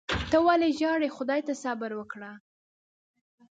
[0.29, 1.09] ته ولي ژاړې.
[1.17, 2.31] خدای ته صبر وکړه